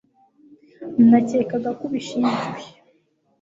nakekaga 1.09 1.69
ko 1.77 1.83
ubishinzwe 1.87 2.63